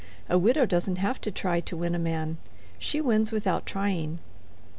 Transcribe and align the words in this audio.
A 0.29 0.39
widow 0.39 0.65
doesn't 0.65 0.95
have 0.95 1.21
to 1.21 1.29
try 1.31 1.59
to 1.59 1.77
win 1.77 1.93
a 1.93 1.99
man; 1.99 2.37
she 2.79 2.99
wins 3.01 3.31
without 3.31 3.67
trying. 3.67 4.17